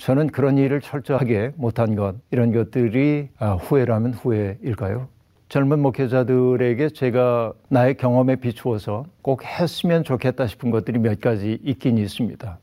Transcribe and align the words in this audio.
저는 0.00 0.28
그런 0.28 0.56
일을 0.56 0.80
철저하게 0.80 1.52
못한 1.56 1.94
것, 1.94 2.14
이런 2.30 2.52
것들이 2.52 3.28
아, 3.38 3.52
후회라면 3.52 4.14
후회일까요? 4.14 5.08
젊은 5.50 5.80
목회자들에게 5.80 6.88
제가 6.90 7.52
나의 7.68 7.96
경험에 7.98 8.36
비추어서 8.36 9.04
꼭 9.20 9.44
했으면 9.44 10.02
좋겠다 10.02 10.46
싶은 10.46 10.70
것들이 10.70 10.98
몇 10.98 11.20
가지 11.20 11.58
있긴 11.62 11.98
있습니다. 11.98 12.58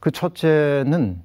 그 0.00 0.10
첫째는 0.10 1.22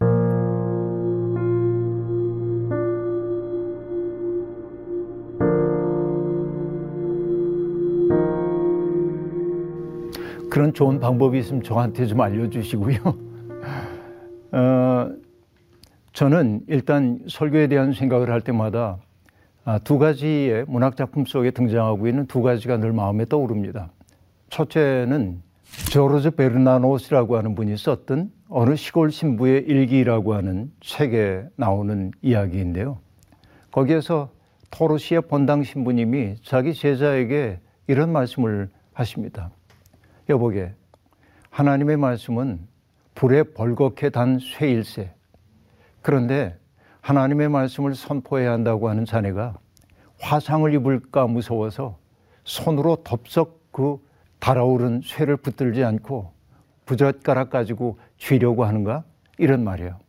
그런 10.50 10.74
좋은 10.74 11.02
방법이 11.02 11.40
있으면 11.40 11.62
저한테 11.62 12.06
좀 12.06 12.22
알려주시고요. 12.22 12.98
어, 14.52 15.12
저는 16.14 16.62
일단 16.68 17.20
설교에 17.28 17.68
대한 17.68 17.94
생각을 17.94 18.30
할 18.30 18.42
때마다 18.42 18.98
아, 19.64 19.78
두 19.78 20.00
가지의 20.00 20.66
문학 20.68 20.96
작품 20.96 21.26
속에 21.26 21.52
등장하고 21.52 22.08
있는 22.08 22.26
두 22.26 22.42
가지가 22.42 22.78
늘 22.78 22.92
마음에 22.94 23.26
떠오릅니다. 23.26 23.92
첫째는 24.50 25.42
조르즈 25.92 26.32
베르나노스라고 26.32 27.38
하는 27.38 27.54
분이 27.54 27.78
썼던 27.78 28.32
어느 28.50 28.76
시골 28.76 29.12
신부의 29.12 29.66
일기라고 29.68 30.34
하는 30.34 30.72
책에 30.80 31.44
나오는 31.56 32.12
이야기인데요. 32.22 32.98
거기에서 33.72 34.32
토르시의 34.72 35.22
본당 35.22 35.64
신부님이 35.64 36.38
자기 36.44 36.74
제자에게 36.74 37.60
이런 37.88 38.12
말씀을 38.12 38.70
하십니다. 38.94 39.52
여보게, 40.30 40.74
하나님의 41.52 41.98
말씀은 41.98 42.60
불에 43.20 43.44
벌겋게 43.44 44.12
단 44.12 44.40
쇠일세. 44.40 45.14
그런데 46.02 46.58
하나님의 47.02 47.50
말씀을 47.50 47.94
선포해야 47.94 48.54
한다고 48.54 48.88
하는 48.88 49.04
자네가 49.04 49.58
화상을 50.22 50.74
입을까 50.74 51.28
무서워서 51.28 51.98
손으로 52.46 53.04
덥석 53.04 53.74
그 53.74 53.98
달아오른 54.40 55.02
쇠를 55.04 55.36
붙들지 55.36 55.84
않고 55.84 56.32
부젓가락 56.86 57.50
가지고 57.50 58.00
쥐려고 58.18 58.64
하는가? 58.64 59.04
이런 59.38 59.66
말이에요. 59.66 60.00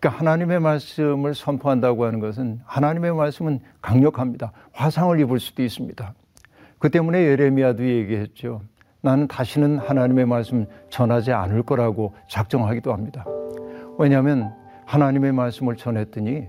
그러니까 0.00 0.18
하나님의 0.18 0.58
말씀을 0.58 1.36
선포한다고 1.36 2.04
하는 2.04 2.18
것은 2.18 2.62
하나님의 2.64 3.14
말씀은 3.14 3.60
강력합니다. 3.80 4.50
화상을 4.72 5.20
입을 5.20 5.38
수도 5.38 5.62
있습니다. 5.62 6.14
그 6.80 6.90
때문에 6.90 7.22
예레미야도 7.22 7.86
얘기했죠. 7.86 8.62
나는 9.02 9.26
다시는 9.28 9.78
하나님의 9.78 10.26
말씀 10.26 10.66
전하지 10.90 11.32
않을 11.32 11.62
거라고 11.62 12.12
작정하기도 12.28 12.92
합니다. 12.92 13.24
왜냐하면 13.98 14.54
하나님의 14.84 15.32
말씀을 15.32 15.76
전했더니 15.76 16.48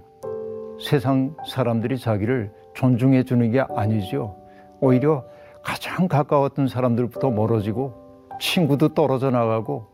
세상 0.82 1.36
사람들이 1.48 1.98
자기를 1.98 2.52
존중해 2.74 3.24
주는 3.24 3.52
게 3.52 3.64
아니죠. 3.76 4.36
오히려 4.80 5.24
가장 5.64 6.08
가까웠던 6.08 6.68
사람들부터 6.68 7.30
멀어지고 7.30 7.94
친구도 8.40 8.96
떨어져 8.96 9.30
나가고 9.30 9.86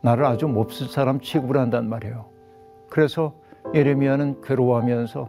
나를 0.00 0.24
아주 0.24 0.46
몹쓸 0.46 0.86
사람 0.88 1.20
취급을 1.20 1.56
한단 1.56 1.88
말이에요. 1.88 2.26
그래서 2.88 3.34
예레미야는 3.74 4.40
괴로워하면서 4.42 5.28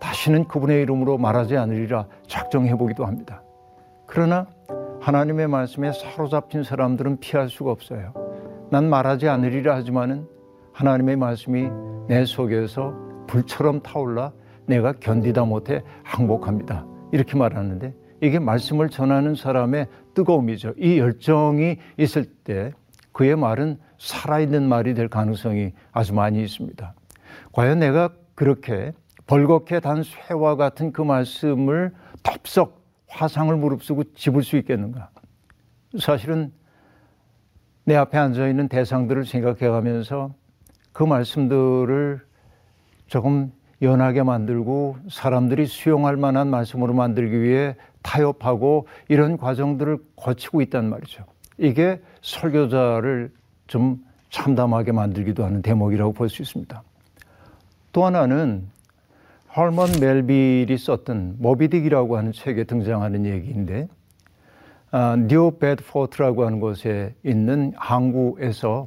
다시는 0.00 0.48
그분의 0.48 0.82
이름으로 0.82 1.18
말하지 1.18 1.56
않으리라 1.56 2.06
작정해 2.26 2.76
보기도 2.76 3.06
합니다. 3.06 3.42
그러나 4.06 4.46
하나님의 5.00 5.48
말씀에 5.48 5.92
사로잡힌 5.92 6.62
사람들은 6.62 7.20
피할 7.20 7.48
수가 7.48 7.70
없어요. 7.70 8.12
난 8.70 8.88
말하지 8.88 9.28
않으리라 9.28 9.74
하지만은 9.74 10.28
하나님의 10.72 11.16
말씀이 11.16 11.68
내 12.06 12.24
속에서 12.24 12.94
불처럼 13.26 13.80
타올라 13.80 14.32
내가 14.66 14.92
견디다 14.92 15.44
못해 15.44 15.82
항복합니다. 16.04 16.86
이렇게 17.12 17.36
말하는데 17.36 17.94
이게 18.20 18.38
말씀을 18.38 18.90
전하는 18.90 19.34
사람의 19.34 19.88
뜨거움이죠. 20.14 20.74
이 20.76 20.98
열정이 20.98 21.78
있을 21.96 22.24
때 22.44 22.72
그의 23.12 23.36
말은 23.36 23.78
살아있는 23.98 24.68
말이 24.68 24.94
될 24.94 25.08
가능성이 25.08 25.72
아주 25.92 26.14
많이 26.14 26.42
있습니다. 26.42 26.94
과연 27.52 27.78
내가 27.78 28.10
그렇게 28.34 28.92
벌겋게 29.26 29.80
단 29.80 30.02
쇠와 30.02 30.56
같은 30.56 30.92
그 30.92 31.02
말씀을 31.02 31.92
덥석 32.22 32.79
화상을 33.10 33.54
무릅쓰고 33.54 34.14
집을 34.14 34.42
수 34.42 34.56
있겠는가? 34.56 35.10
사실은 35.98 36.52
내 37.84 37.96
앞에 37.96 38.16
앉아 38.18 38.48
있는 38.48 38.68
대상들을 38.68 39.26
생각해 39.26 39.68
가면서 39.68 40.32
그 40.92 41.02
말씀들을 41.02 42.20
조금 43.06 43.52
연하게 43.82 44.22
만들고 44.22 44.98
사람들이 45.10 45.66
수용할 45.66 46.16
만한 46.16 46.48
말씀으로 46.48 46.94
만들기 46.94 47.40
위해 47.40 47.74
타협하고 48.02 48.86
이런 49.08 49.36
과정들을 49.36 49.98
거치고 50.16 50.62
있단 50.62 50.88
말이죠. 50.88 51.24
이게 51.58 52.00
설교자를 52.22 53.32
좀 53.66 54.04
참담하게 54.30 54.92
만들기도 54.92 55.44
하는 55.44 55.62
대목이라고 55.62 56.12
볼 56.12 56.28
수 56.28 56.42
있습니다. 56.42 56.82
또 57.92 58.04
하나는 58.04 58.68
헐먼 59.56 59.88
멜빌이 60.00 60.78
썼던 60.78 61.38
모비딕이라고 61.42 62.14
하는 62.14 62.30
책에 62.30 62.64
등장하는 62.64 63.26
얘기인데 63.26 63.88
아, 64.92 65.16
뉴 65.16 65.58
베드포트라고 65.58 66.46
하는 66.46 66.60
곳에 66.60 67.14
있는 67.24 67.72
항구에서 67.76 68.86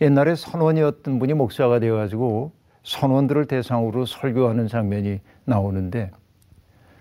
옛날에 0.00 0.34
선원이었던 0.34 1.18
분이 1.18 1.34
목사가 1.34 1.78
되어가지고 1.78 2.52
선원들을 2.84 3.46
대상으로 3.46 4.06
설교하는 4.06 4.66
장면이 4.66 5.20
나오는데 5.44 6.10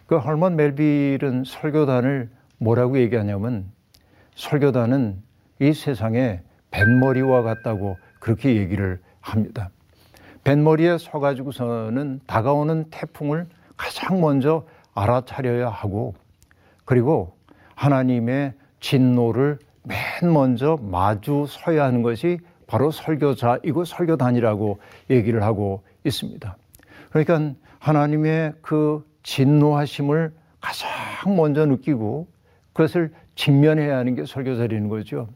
그 0.05 0.17
헐먼 0.17 0.57
멜빌은 0.57 1.45
설교단을 1.45 2.29
뭐라고 2.57 2.99
얘기하냐면 2.99 3.71
설교단은 4.35 5.21
이 5.61 5.73
세상에 5.73 6.41
뱃머리와 6.71 7.41
같다고 7.43 7.97
그렇게 8.19 8.57
얘기를 8.57 8.99
합니다. 9.21 9.69
뱃머리에 10.43 10.97
서가지고서는 10.97 12.21
다가오는 12.25 12.85
태풍을 12.89 13.47
가장 13.77 14.21
먼저 14.21 14.65
알아차려야 14.93 15.69
하고 15.69 16.15
그리고 16.85 17.35
하나님의 17.75 18.53
진노를 18.79 19.59
맨 19.83 20.33
먼저 20.33 20.77
마주 20.81 21.45
서야 21.47 21.85
하는 21.85 22.01
것이 22.01 22.39
바로 22.67 22.91
설교자이고 22.91 23.85
설교단이라고 23.85 24.79
얘기를 25.09 25.43
하고 25.43 25.83
있습니다. 26.03 26.57
그러니까 27.09 27.55
하나님의 27.79 28.53
그 28.61 29.05
진노하심을 29.23 30.31
가장 30.61 31.35
먼저 31.35 31.65
느끼고 31.65 32.27
그것을 32.73 33.11
직면해야 33.35 33.97
하는 33.97 34.15
게 34.15 34.25
설교자라는 34.25 34.87
거죠. 34.87 35.27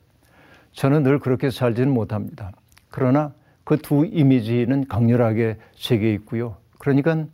저는 0.73 1.03
늘 1.03 1.19
그렇게 1.19 1.49
살지는 1.49 1.91
못합니다. 1.91 2.51
그러나 2.89 3.33
그 3.65 3.77
두 3.77 4.05
이미지는 4.05 4.87
강렬하게 4.87 5.57
제게 5.73 6.13
있고요. 6.13 6.55
그러니까 6.77 7.25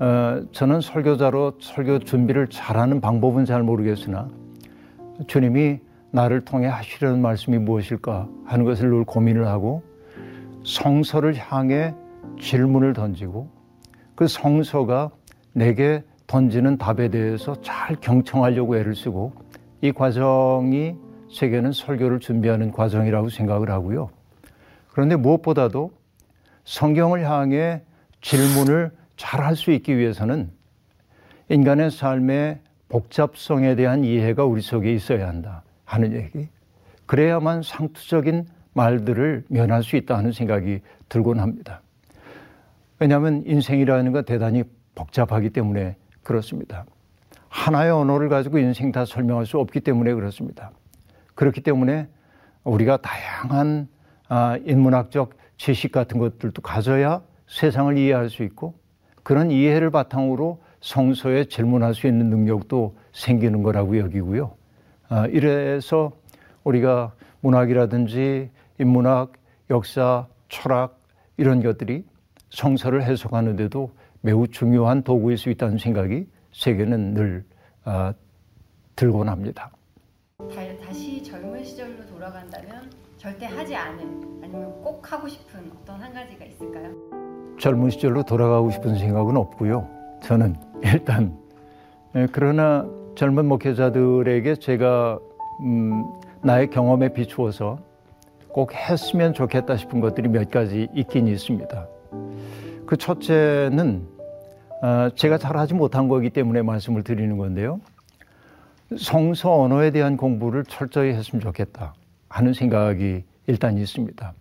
어, 0.00 0.42
저는 0.52 0.80
설교자로 0.80 1.58
설교 1.60 2.00
준비를 2.00 2.48
잘하는 2.48 3.00
방법은 3.00 3.44
잘 3.44 3.62
모르겠으나 3.62 4.28
주님이 5.28 5.78
나를 6.10 6.40
통해 6.44 6.66
하시려는 6.66 7.22
말씀이 7.22 7.58
무엇일까 7.58 8.28
하는 8.44 8.64
것을 8.64 8.90
늘 8.90 9.04
고민을 9.04 9.46
하고 9.46 9.82
성서를 10.64 11.36
향해 11.36 11.94
질문을 12.40 12.92
던지고 12.92 13.48
그 14.16 14.26
성서가 14.26 15.10
내게 15.52 16.02
던지는 16.26 16.76
답에 16.76 17.08
대해서 17.08 17.54
잘 17.62 17.96
경청하려고 18.00 18.76
애를 18.76 18.96
쓰고 18.96 19.32
이 19.80 19.92
과정이 19.92 20.96
세계는 21.32 21.72
설교를 21.72 22.18
준비하는 22.18 22.72
과정이라고 22.72 23.28
생각을 23.28 23.70
하고요. 23.70 24.10
그런데 24.98 25.14
무엇보다도 25.14 25.92
성경을 26.64 27.24
향해 27.24 27.82
질문을 28.20 28.90
잘 29.16 29.44
할 29.44 29.54
수 29.54 29.70
있기 29.70 29.96
위해서는 29.96 30.50
인간의 31.50 31.92
삶의 31.92 32.58
복잡성에 32.88 33.76
대한 33.76 34.02
이해가 34.02 34.44
우리 34.44 34.60
속에 34.60 34.92
있어야 34.92 35.28
한다 35.28 35.62
하는 35.84 36.14
얘기. 36.14 36.48
그래야만 37.06 37.62
상투적인 37.62 38.48
말들을 38.72 39.44
면할 39.46 39.84
수 39.84 39.94
있다 39.94 40.18
하는 40.18 40.32
생각이 40.32 40.80
들곤 41.08 41.38
합니다. 41.38 41.80
왜냐하면 42.98 43.44
인생이라는 43.46 44.10
건 44.10 44.24
대단히 44.24 44.64
복잡하기 44.96 45.50
때문에 45.50 45.94
그렇습니다. 46.24 46.86
하나의 47.48 47.92
언어를 47.92 48.28
가지고 48.28 48.58
인생 48.58 48.90
다 48.90 49.04
설명할 49.04 49.46
수 49.46 49.60
없기 49.60 49.78
때문에 49.78 50.12
그렇습니다. 50.12 50.72
그렇기 51.36 51.60
때문에 51.60 52.08
우리가 52.64 52.96
다양한 52.96 53.86
아, 53.92 53.97
인문학적 54.64 55.34
지식 55.56 55.92
같은 55.92 56.18
것들도 56.18 56.62
가져야 56.62 57.22
세상을 57.48 57.96
이해할 57.96 58.30
수 58.30 58.42
있고 58.44 58.74
그런 59.22 59.50
이해를 59.50 59.90
바탕으로 59.90 60.60
성서에 60.80 61.46
질문할 61.46 61.94
수 61.94 62.06
있는 62.06 62.30
능력도 62.30 62.96
생기는 63.12 63.62
거라고 63.62 63.98
여기고요. 63.98 64.52
아, 65.08 65.26
이래서 65.26 66.12
우리가 66.64 67.12
문학이라든지 67.40 68.50
인문학, 68.78 69.32
역사, 69.70 70.26
철학 70.48 71.00
이런 71.36 71.62
것들이 71.62 72.04
성서를 72.50 73.02
해석하는데도 73.04 73.90
매우 74.20 74.48
중요한 74.48 75.02
도구일 75.02 75.36
수 75.38 75.50
있다는 75.50 75.78
생각이 75.78 76.26
세계는 76.52 77.14
늘 77.14 77.44
아, 77.84 78.12
들곤 78.96 79.28
합니다. 79.28 79.70
다시 80.88 81.22
젊은 81.22 81.62
시절로 81.62 82.06
돌아간다면 82.06 82.90
절대 83.18 83.44
하지 83.44 83.76
않은 83.76 84.40
아니면 84.42 84.80
꼭 84.80 85.12
하고 85.12 85.28
싶은 85.28 85.70
어떤 85.82 86.00
한 86.00 86.14
가지가 86.14 86.46
있을까요? 86.46 86.94
젊은 87.60 87.90
시절로 87.90 88.22
돌아가고 88.22 88.70
싶은 88.70 88.96
생각은 88.96 89.36
없고요. 89.36 89.86
저는 90.22 90.56
일단 90.82 91.36
예, 92.16 92.26
그러나 92.32 92.88
젊은 93.16 93.44
목회자들에게 93.44 94.54
제가 94.54 95.18
음, 95.60 96.06
나의 96.42 96.70
경험에 96.70 97.12
비추어서 97.12 97.80
꼭 98.48 98.72
했으면 98.72 99.34
좋겠다 99.34 99.76
싶은 99.76 100.00
것들이 100.00 100.28
몇 100.28 100.50
가지 100.50 100.88
있긴 100.94 101.28
있습니다. 101.28 101.86
그 102.86 102.96
첫째는 102.96 104.08
어, 104.82 105.10
제가 105.14 105.36
잘하지 105.36 105.74
못한 105.74 106.08
거기 106.08 106.30
때문에 106.30 106.62
말씀을 106.62 107.02
드리는 107.02 107.36
건데요. 107.36 107.78
성서 108.96 109.60
언어에 109.60 109.90
대한 109.90 110.16
공부를 110.16 110.64
철저히 110.64 111.12
했으면 111.12 111.40
좋겠다 111.42 111.94
하는 112.28 112.52
생각이 112.54 113.24
일단 113.46 113.76
있습니다. 113.76 114.32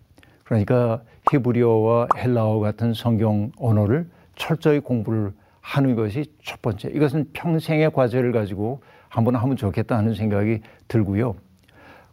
그러니까 0.44 1.02
히브리어와 1.32 2.08
헬라어 2.16 2.60
같은 2.60 2.94
성경 2.94 3.52
언어를 3.58 4.10
철저히 4.36 4.80
공부를 4.80 5.34
하는 5.60 5.96
것이 5.96 6.32
첫 6.44 6.62
번째. 6.62 6.90
이것은 6.90 7.32
평생의 7.34 7.92
과제를 7.92 8.32
가지고 8.32 8.82
한번 9.10 9.36
하면 9.36 9.58
좋겠다 9.58 9.98
하는 9.98 10.14
생각이 10.14 10.62
들고요. 10.88 11.36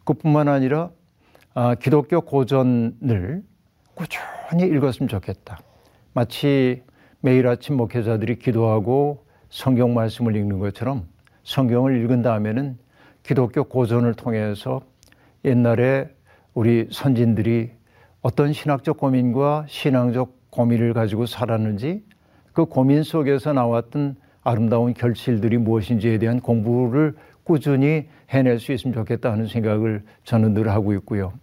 그뿐만 0.03 0.49
아니라 0.49 0.89
아, 1.53 1.75
기독교 1.75 2.19
고전을 2.19 3.43
꾸준히 3.93 4.63
읽었으면 4.63 5.07
좋겠다. 5.07 5.59
마치 6.13 6.83
매일 7.21 7.47
아침 7.47 7.77
목회자들이 7.77 8.39
기도하고 8.39 9.25
성경 9.49 9.93
말씀을 9.93 10.35
읽는 10.35 10.59
것처럼 10.59 11.07
성경을 11.45 12.03
읽은 12.03 12.21
다음에는 12.21 12.77
기독교 13.23 13.63
고전을 13.63 14.15
통해서 14.15 14.81
옛날에 15.45 16.09
우리 16.53 16.87
선진들이 16.91 17.71
어떤 18.21 18.51
신학적 18.51 18.97
고민과 18.97 19.65
신앙적 19.67 20.49
고민을 20.49 20.93
가지고 20.93 21.25
살았는지 21.25 22.03
그 22.51 22.65
고민 22.65 23.03
속에서 23.03 23.53
나왔던 23.53 24.15
아름다운 24.43 24.93
결실들이 24.93 25.57
무엇인지에 25.57 26.17
대한 26.17 26.39
공부를 26.39 27.15
꾸준히 27.43 28.07
해낼 28.29 28.59
수 28.59 28.71
있으면 28.71 28.93
좋겠다 28.93 29.31
하는 29.31 29.47
생각을 29.47 30.03
저는 30.23 30.53
늘 30.53 30.69
하고 30.69 30.93
있고요. 30.93 31.33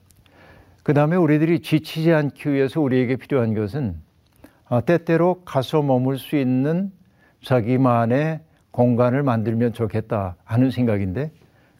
그 0.82 0.94
다음에 0.94 1.14
우리들이 1.16 1.60
지치지 1.60 2.12
않기 2.12 2.50
위해서 2.52 2.80
우리에게 2.80 3.16
필요한 3.16 3.54
것은 3.54 3.94
아, 4.68 4.80
때때로 4.80 5.42
가서 5.44 5.82
머물 5.82 6.18
수 6.18 6.36
있는 6.36 6.90
자기만의 7.42 8.40
공간을 8.72 9.22
만들면 9.22 9.72
좋겠다 9.72 10.36
하는 10.44 10.70
생각인데 10.70 11.30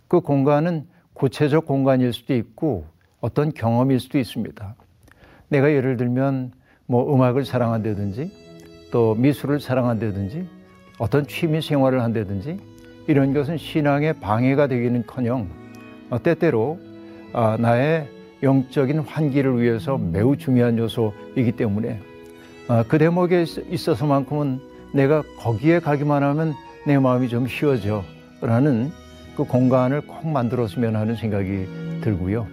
그 0.08 0.20
공간은 0.20 0.86
구체적 1.14 1.66
공간일 1.66 2.12
수도 2.12 2.34
있고 2.34 2.84
어떤 3.20 3.52
경험일 3.52 3.98
수도 3.98 4.18
있습니다. 4.18 4.74
내가 5.48 5.72
예를 5.72 5.96
들면 5.96 6.52
뭐 6.86 7.14
음악을 7.14 7.44
사랑한다든지 7.44 8.90
또 8.90 9.14
미술을 9.14 9.60
사랑한다든지 9.60 10.46
어떤 10.98 11.26
취미 11.26 11.60
생활을 11.60 12.02
한다든지 12.02 12.58
이런 13.06 13.32
것은 13.32 13.56
신앙의 13.56 14.20
방해가 14.20 14.66
되기는 14.66 15.04
커녕 15.06 15.48
어, 16.10 16.22
때때로 16.22 16.78
아, 17.32 17.56
나의 17.58 18.08
영적인 18.42 19.00
환기를 19.00 19.60
위해서 19.60 19.96
매우 19.98 20.36
중요한 20.36 20.76
요소이기 20.78 21.52
때문에 21.52 22.00
아, 22.68 22.84
그 22.86 22.98
대목에 22.98 23.44
있어서만큼은 23.70 24.60
내가 24.92 25.22
거기에 25.38 25.80
가기만 25.80 26.22
하면 26.22 26.54
내 26.86 26.98
마음이 26.98 27.28
좀 27.28 27.46
쉬워져 27.46 28.02
라는 28.40 28.90
그 29.36 29.44
공간을 29.44 30.02
꼭 30.02 30.26
만들었으면 30.26 30.96
하는 30.96 31.14
생각이 31.14 31.66
들고요. 32.02 32.46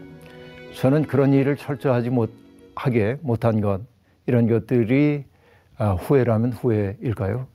저는 0.76 1.04
그런 1.04 1.34
일을 1.34 1.56
철저하지 1.58 2.10
못하게 2.12 3.18
못한 3.22 3.60
것 3.60 3.82
이런 4.28 4.48
것들이 4.48 5.26
아, 5.78 5.94
후회라면 5.94 6.54
후회일까요? 6.54 7.48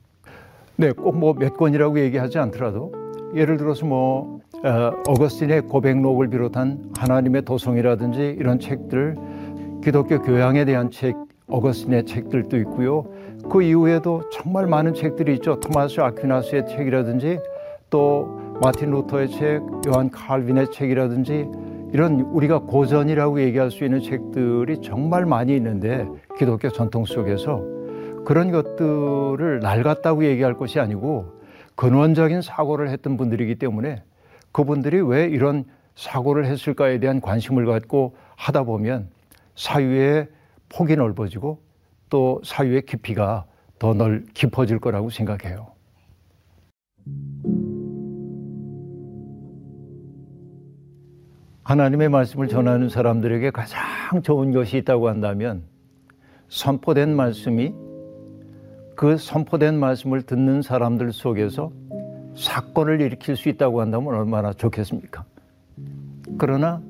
네, 0.76 0.90
꼭 0.92 1.14
뭐 1.14 1.34
몇 1.34 1.56
권이라고 1.56 2.00
얘기하지 2.00 2.38
않더라도 2.38 2.92
예를 3.34 3.56
들어서 3.56 3.86
뭐 3.86 4.40
어, 4.64 4.92
어거스틴의 5.06 5.62
고백록을 5.62 6.28
비롯한 6.28 6.92
하나님의 6.96 7.42
도성이라든지 7.42 8.36
이런 8.38 8.58
책들, 8.58 9.14
기독교 9.84 10.20
교양에 10.22 10.64
대한 10.64 10.90
책, 10.90 11.14
어거스틴의 11.46 12.06
책들도 12.06 12.56
있고요. 12.58 13.04
그 13.50 13.62
이후에도 13.62 14.28
정말 14.30 14.66
많은 14.66 14.94
책들이 14.94 15.34
있죠. 15.34 15.60
토마스 15.60 16.00
아퀴나스의 16.00 16.66
책이라든지 16.66 17.38
또 17.90 18.58
마틴 18.60 18.90
루터의 18.90 19.28
책, 19.28 19.62
요한 19.86 20.10
칼빈의 20.10 20.72
책이라든지 20.72 21.46
이런 21.92 22.20
우리가 22.20 22.60
고전이라고 22.60 23.40
얘기할 23.42 23.70
수 23.70 23.84
있는 23.84 24.00
책들이 24.00 24.80
정말 24.82 25.26
많이 25.26 25.54
있는데 25.54 26.08
기독교 26.38 26.68
전통 26.70 27.04
속에서 27.04 27.62
그런 28.24 28.50
것들을 28.50 29.60
낡았다고 29.60 30.24
얘기할 30.24 30.54
것이 30.54 30.80
아니고 30.80 31.34
근원적인 31.76 32.42
사고를 32.42 32.90
했던 32.90 33.16
분들이기 33.16 33.56
때문에 33.56 34.02
그분들이 34.50 35.00
왜 35.00 35.26
이런 35.26 35.64
사고를 35.94 36.46
했을까에 36.46 36.98
대한 36.98 37.20
관심을 37.20 37.66
갖고 37.66 38.16
하다 38.36 38.64
보면 38.64 39.08
사유의 39.54 40.28
폭이 40.68 40.96
넓어지고 40.96 41.58
또 42.14 42.40
사유의 42.44 42.82
깊이가 42.82 43.44
더 43.80 43.92
넓, 43.92 44.22
깊어질 44.34 44.78
거라고 44.78 45.10
생각해요. 45.10 45.66
하나님의 51.64 52.08
말씀을 52.08 52.46
전하는 52.46 52.88
사람들에게 52.88 53.50
가장 53.50 53.82
좋은 54.22 54.52
것이 54.52 54.76
있다고 54.76 55.08
한다면 55.08 55.64
선포된 56.50 57.16
말씀이 57.16 57.74
그 58.94 59.16
선포된 59.16 59.80
말씀을 59.80 60.22
듣는 60.22 60.62
사람들 60.62 61.10
속에서 61.10 61.72
사건을 62.36 63.00
일으킬 63.00 63.34
수 63.34 63.48
있다고 63.48 63.80
한다면 63.80 64.14
얼마나 64.14 64.52
좋겠습니까? 64.52 65.24
그러나 66.38 66.80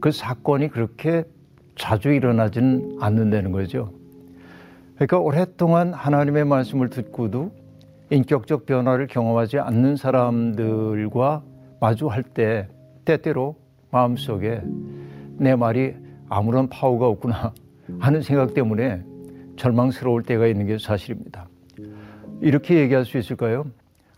그 0.00 0.10
사건이 0.10 0.68
그렇게 0.68 1.24
자주 1.76 2.08
일어나지는 2.08 2.96
않는다는 2.98 3.52
거죠. 3.52 3.92
그러니까 4.94 5.18
오랫동안 5.18 5.92
하나님의 5.92 6.44
말씀을 6.44 6.88
듣고도 6.88 7.52
인격적 8.10 8.66
변화를 8.66 9.06
경험하지 9.06 9.58
않는 9.58 9.96
사람들과 9.96 11.42
마주할 11.80 12.22
때 12.22 12.68
때때로 13.04 13.56
마음속에 13.90 14.62
내 15.36 15.56
말이 15.56 15.94
아무런 16.28 16.68
파워가 16.68 17.06
없구나 17.08 17.52
하는 17.98 18.22
생각 18.22 18.54
때문에 18.54 19.02
절망스러울 19.56 20.22
때가 20.22 20.46
있는 20.46 20.66
게 20.66 20.78
사실입니다. 20.78 21.48
이렇게 22.40 22.78
얘기할 22.78 23.04
수 23.04 23.18
있을까요? 23.18 23.66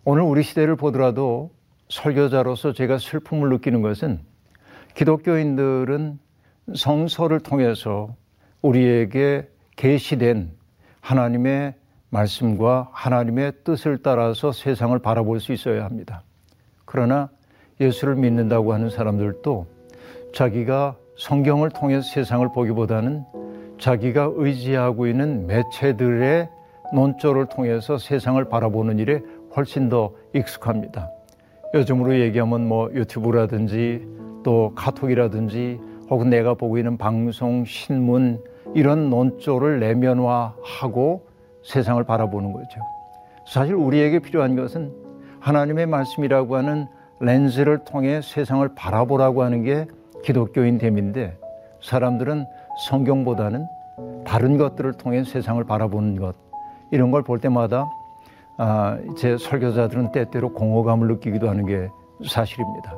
오늘 0.04 0.22
우리 0.22 0.42
시대를 0.42 0.76
보더라도 0.76 1.50
설교자로서 1.88 2.72
제가 2.72 2.98
슬픔을 2.98 3.48
느끼는 3.50 3.82
것은 3.82 4.20
기독교인들은 4.94 6.18
성서를 6.74 7.40
통해서 7.40 8.14
우리에게 8.62 9.48
계시된 9.76 10.50
하나님의 11.06 11.74
말씀과 12.10 12.88
하나님의 12.90 13.52
뜻을 13.62 13.98
따라서 14.02 14.50
세상을 14.50 14.98
바라볼 14.98 15.38
수 15.38 15.52
있어야 15.52 15.84
합니다. 15.84 16.22
그러나 16.84 17.28
예수를 17.80 18.16
믿는다고 18.16 18.72
하는 18.72 18.90
사람들도 18.90 19.66
자기가 20.34 20.96
성경을 21.16 21.70
통해서 21.70 22.02
세상을 22.02 22.48
보기보다는 22.52 23.24
자기가 23.78 24.32
의지하고 24.34 25.06
있는 25.06 25.46
매체들의 25.46 26.48
논조를 26.92 27.46
통해서 27.46 27.98
세상을 27.98 28.42
바라보는 28.44 28.98
일에 28.98 29.22
훨씬 29.54 29.88
더 29.88 30.12
익숙합니다. 30.34 31.10
요즘으로 31.74 32.18
얘기하면 32.18 32.66
뭐 32.66 32.90
유튜브라든지 32.92 34.04
또 34.42 34.72
카톡이라든지 34.74 35.78
혹은 36.10 36.30
내가 36.30 36.54
보고 36.54 36.78
있는 36.78 36.96
방송, 36.96 37.64
신문 37.64 38.40
이런 38.74 39.10
논조를 39.10 39.80
내면화하고 39.80 41.26
세상을 41.64 42.02
바라보는 42.04 42.52
거죠. 42.52 42.80
사실 43.46 43.74
우리에게 43.74 44.18
필요한 44.20 44.56
것은 44.56 44.92
하나님의 45.40 45.86
말씀이라고 45.86 46.56
하는 46.56 46.86
렌즈를 47.20 47.78
통해 47.84 48.20
세상을 48.22 48.68
바라보라고 48.74 49.42
하는 49.42 49.62
게 49.62 49.86
기독교인 50.24 50.78
됨인데 50.78 51.38
사람들은 51.82 52.44
성경보다는 52.88 53.66
다른 54.24 54.58
것들을 54.58 54.92
통해 54.94 55.22
세상을 55.24 55.62
바라보는 55.64 56.16
것 56.16 56.34
이런 56.90 57.10
걸 57.10 57.22
볼 57.22 57.40
때마다 57.40 57.88
아, 58.58 58.98
제 59.16 59.36
설교자들은 59.36 60.12
때때로 60.12 60.52
공허감을 60.52 61.08
느끼기도 61.08 61.48
하는 61.48 61.66
게 61.66 61.88
사실입니다. 62.26 62.96